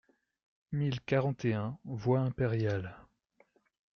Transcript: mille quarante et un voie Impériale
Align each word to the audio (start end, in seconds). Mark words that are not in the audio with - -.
mille 0.71 0.99
quarante 1.01 1.45
et 1.45 1.53
un 1.53 1.77
voie 1.85 2.21
Impériale 2.21 2.95